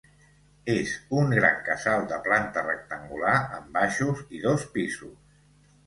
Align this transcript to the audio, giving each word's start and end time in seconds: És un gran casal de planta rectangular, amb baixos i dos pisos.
És 0.75 0.93
un 1.23 1.35
gran 1.41 1.59
casal 1.67 2.09
de 2.13 2.19
planta 2.29 2.65
rectangular, 2.71 3.37
amb 3.61 3.73
baixos 3.79 4.27
i 4.41 4.45
dos 4.51 4.69
pisos. 4.77 5.19